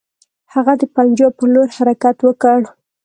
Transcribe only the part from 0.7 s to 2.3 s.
د پنجاب پر لور حرکت